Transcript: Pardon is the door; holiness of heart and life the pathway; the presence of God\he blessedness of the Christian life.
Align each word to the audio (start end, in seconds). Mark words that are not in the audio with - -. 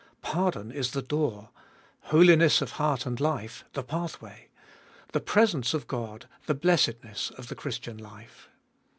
Pardon 0.23 0.71
is 0.71 0.93
the 0.93 1.03
door; 1.03 1.51
holiness 2.05 2.59
of 2.59 2.71
heart 2.71 3.05
and 3.05 3.19
life 3.19 3.65
the 3.73 3.83
pathway; 3.83 4.47
the 5.11 5.19
presence 5.19 5.75
of 5.75 5.85
God\he 5.85 6.53
blessedness 6.53 7.29
of 7.37 7.49
the 7.49 7.55
Christian 7.55 7.99
life. 7.99 8.49